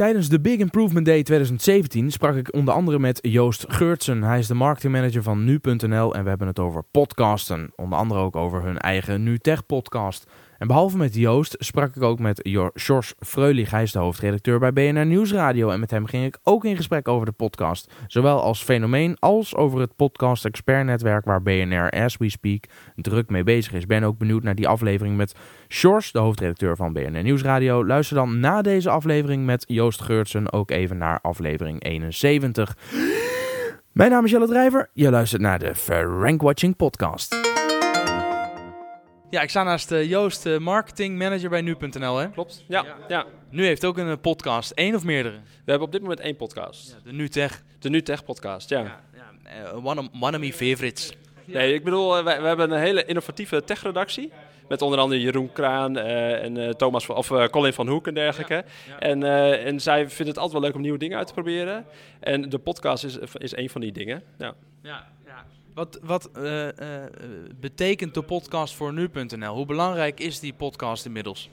[0.00, 4.22] Tijdens de Big Improvement Day 2017 sprak ik onder andere met Joost Geurtsen.
[4.22, 7.72] Hij is de marketingmanager van nu.nl en we hebben het over podcasten.
[7.76, 10.26] Onder andere ook over hun eigen NuTech podcast.
[10.60, 13.70] En behalve met Joost sprak ik ook met George Freulich.
[13.70, 15.70] Hij is de hoofdredacteur bij BNR Nieuwsradio.
[15.70, 17.92] En met hem ging ik ook in gesprek over de podcast.
[18.06, 22.64] Zowel als fenomeen als over het podcast expertnetwerk waar BNR as we speak
[22.96, 23.86] druk mee bezig is.
[23.86, 25.34] Ben ook benieuwd naar die aflevering met
[25.68, 27.86] George, de hoofdredacteur van BNR Nieuwsradio.
[27.86, 32.76] Luister dan na deze aflevering met Joost Geurtsen ook even naar aflevering 71.
[33.92, 34.90] Mijn naam is Jelle Drijver.
[34.92, 37.49] Je luistert naar de Frank Watching podcast.
[39.30, 42.30] Ja, ik sta naast uh, Joost, uh, marketing manager bij nu.nl, hè?
[42.30, 43.26] Klopt, ja, ja.
[43.50, 45.36] Nu heeft ook een uh, podcast, één of meerdere?
[45.36, 46.90] We hebben op dit moment één podcast.
[46.90, 47.62] Ja, de NuTech.
[47.78, 48.80] De NuTech podcast, ja.
[48.80, 49.00] ja,
[49.44, 49.72] ja.
[49.72, 51.12] one, of, one of my favorites.
[51.44, 54.32] Nee, ik bedoel, we, we hebben een hele innovatieve tech-redactie.
[54.68, 58.64] Met onder andere Jeroen Kraan en Thomas van, of Colin van Hoek en dergelijke.
[58.98, 59.22] En,
[59.64, 61.86] en zij vinden het altijd wel leuk om nieuwe dingen uit te proberen.
[62.20, 64.22] En de podcast is, is een van die dingen.
[64.38, 64.54] Ja.
[64.82, 65.44] Ja, ja.
[65.80, 66.70] Wat, wat uh, uh,
[67.60, 69.54] betekent de podcast voor nu.nl?
[69.54, 71.50] Hoe belangrijk is die podcast inmiddels?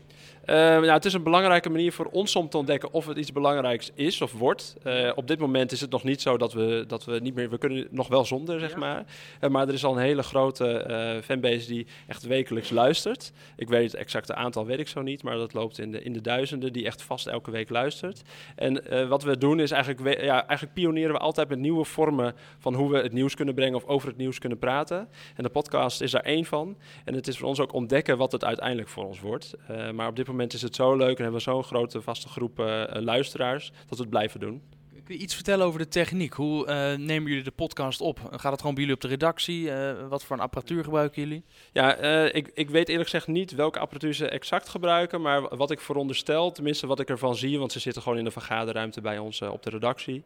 [0.50, 3.32] Uh, ja, het is een belangrijke manier voor ons om te ontdekken of het iets
[3.32, 4.76] belangrijks is of wordt.
[4.84, 7.50] Uh, op dit moment is het nog niet zo dat we, dat we niet meer...
[7.50, 9.06] We kunnen nog wel zonder, zeg maar.
[9.42, 13.32] Uh, maar er is al een hele grote fanbase die echt wekelijks luistert.
[13.56, 15.24] Ik weet het exacte aantal, weet ik zo niet.
[15.24, 18.22] Maar dat loopt in de, in de duizenden die echt vast elke week luistert.
[18.56, 20.22] En wat we doen is eigenlijk...
[20.22, 23.76] Ja, eigenlijk pionieren we altijd met nieuwe vormen van hoe we het nieuws kunnen brengen...
[23.76, 25.10] of over het nieuws kunnen praten.
[25.36, 26.78] En de podcast is daar één van.
[27.06, 29.54] En het is voor ons ook ontdekken wat het uiteindelijk voor ons wordt.
[29.94, 32.60] maar op dit moment is het zo leuk en hebben we zo'n grote vaste groep
[32.60, 34.62] uh, luisteraars dat we het blijven doen.
[35.08, 36.34] Kun je iets vertellen over de techniek?
[36.34, 38.20] Hoe uh, nemen jullie de podcast op?
[38.32, 39.62] Gaat het gewoon bij jullie op de redactie?
[39.62, 41.44] Uh, wat voor een apparatuur gebruiken jullie?
[41.72, 45.22] Ja, uh, ik, ik weet eerlijk gezegd niet welke apparatuur ze exact gebruiken.
[45.22, 48.32] Maar wat ik veronderstel, tenminste wat ik ervan zie, want ze zitten gewoon in de
[48.32, 50.24] vergaderruimte bij ons op de redactie.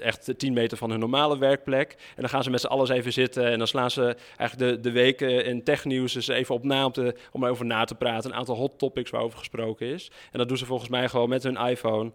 [0.00, 1.90] echt 10 meter van hun normale werkplek.
[1.90, 4.80] En dan gaan ze met z'n allen even zitten en dan slaan ze eigenlijk de,
[4.80, 6.92] de weken in technieuws dus even op na om,
[7.32, 8.30] om erover na te praten.
[8.30, 10.10] Een aantal hot topics waarover gesproken is.
[10.32, 12.12] En dat doen ze volgens mij gewoon met hun iPhone.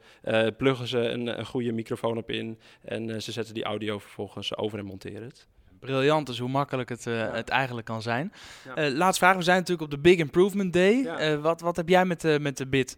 [0.57, 4.57] pluggen ze een, een goede microfoon op in en uh, ze zetten die audio vervolgens
[4.57, 5.47] over en monteren het.
[5.79, 7.31] Briljant is hoe makkelijk het, uh, ja.
[7.31, 8.31] het eigenlijk kan zijn.
[8.75, 8.87] Ja.
[8.87, 10.93] Uh, laatste vraag, we zijn natuurlijk op de Big Improvement Day.
[10.93, 11.37] Ja.
[11.37, 12.97] wat, wat heb jij met, de met de bid?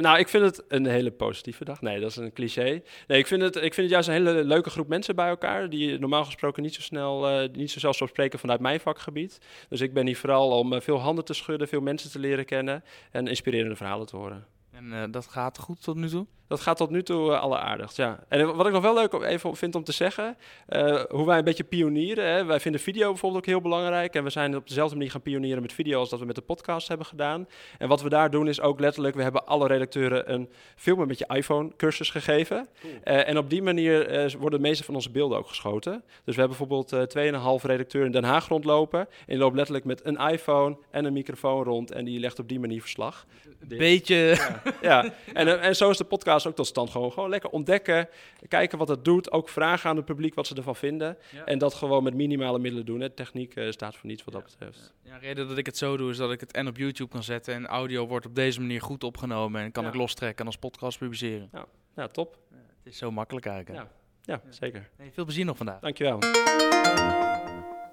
[0.00, 1.80] nou, ik vind het een hele positieve dag.
[1.80, 2.82] Nee, dat is een cliché.
[3.06, 5.70] Nee, ik vind het, ik vind het juist een hele leuke groep mensen bij elkaar.
[5.70, 9.38] Die normaal gesproken niet zo snel, uh, niet zo zelfs zo spreken vanuit mijn vakgebied.
[9.68, 12.84] Dus ik ben hier vooral om veel handen te schudden, veel mensen te leren kennen
[13.10, 14.46] en inspirerende verhalen te horen.
[14.70, 16.26] En dat gaat goed tot nu toe?
[16.48, 18.24] Dat gaat tot nu toe uh, alleraardigst, ja.
[18.28, 20.36] En wat ik nog wel leuk even vind om te zeggen,
[20.68, 22.26] uh, hoe wij een beetje pionieren.
[22.26, 22.44] Hè.
[22.44, 24.14] Wij vinden video bijvoorbeeld ook heel belangrijk.
[24.14, 26.42] En we zijn op dezelfde manier gaan pionieren met video als dat we met de
[26.42, 27.48] podcast hebben gedaan.
[27.78, 31.18] En wat we daar doen is ook letterlijk, we hebben alle redacteuren een filmen met
[31.18, 32.68] je iPhone cursus gegeven.
[32.80, 32.92] Cool.
[33.04, 36.02] Uh, en op die manier worden de meeste van onze beelden ook geschoten.
[36.24, 37.18] Dus we hebben bijvoorbeeld
[37.62, 39.00] 2,5 redacteuren in Den Haag rondlopen.
[39.00, 41.90] En die loopt letterlijk met een iPhone en een microfoon rond.
[41.90, 43.26] En die legt op die manier verslag.
[43.68, 44.16] Beetje...
[44.16, 45.12] Ja, ja.
[45.32, 46.90] En, en zo is de podcast ook tot stand.
[46.90, 48.08] Gewoon, gewoon lekker ontdekken,
[48.48, 49.32] kijken wat het doet.
[49.32, 51.18] Ook vragen aan het publiek wat ze ervan vinden.
[51.32, 51.44] Ja.
[51.44, 53.00] En dat gewoon met minimale middelen doen.
[53.00, 53.10] Hè.
[53.10, 54.40] Techniek uh, staat voor niets wat ja.
[54.40, 54.92] dat betreft.
[55.02, 57.10] Ja, de reden dat ik het zo doe is dat ik het en op YouTube
[57.10, 57.54] kan zetten.
[57.54, 59.62] En audio wordt op deze manier goed opgenomen.
[59.62, 61.48] En kan ik lostrekken en als podcast publiceren.
[61.52, 62.38] Ja, ja top.
[62.50, 63.86] het is zo makkelijk eigenlijk.
[64.22, 64.90] Ja, ja zeker.
[64.96, 65.80] Hey, veel plezier nog vandaag.
[65.80, 66.18] Dankjewel.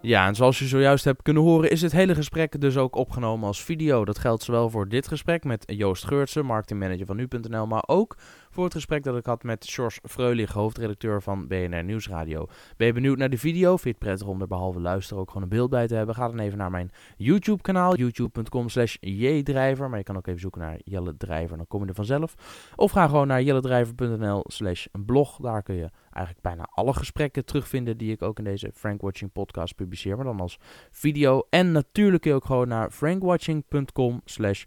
[0.02, 3.48] Ja, en zoals je zojuist hebt kunnen horen, is het hele gesprek dus ook opgenomen
[3.48, 4.06] als video.
[4.06, 8.16] Dat geldt zowel voor dit gesprek met Joost Geurtsen, marketingmanager van nu.nl, maar ook
[8.52, 12.48] voor het gesprek dat ik had met George Freulich, hoofdredacteur van BNR Nieuwsradio.
[12.78, 13.70] Ben je benieuwd naar de video?
[13.70, 16.16] Vind je het prettig om er behalve luisteren ook gewoon een beeld bij te hebben?
[16.16, 19.90] Ga dan even naar mijn YouTube kanaal, youtube.com slash jdrijver.
[19.90, 22.36] Maar je kan ook even zoeken naar Jelle Drijver, dan kom je er vanzelf.
[22.76, 25.38] Of ga gewoon naar jelledrijver.nl slash blog.
[25.38, 29.32] Daar kun je eigenlijk bijna alle gesprekken terugvinden die ik ook in deze Frank Watching
[29.32, 30.60] podcast publiceer, maar dan als
[30.92, 31.48] video.
[31.50, 34.64] En natuurlijk kun je ook gewoon naar frankwatching.com slash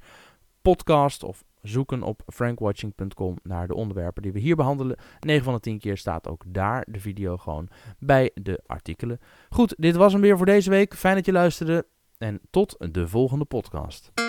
[0.63, 4.97] podcast of zoeken op frankwatching.com naar de onderwerpen die we hier behandelen.
[5.21, 7.69] 9 van de 10 keer staat ook daar de video gewoon
[7.99, 9.21] bij de artikelen.
[9.51, 10.95] Goed, dit was hem weer voor deze week.
[10.95, 11.87] Fijn dat je luisterde
[12.19, 14.24] en tot de volgende podcast.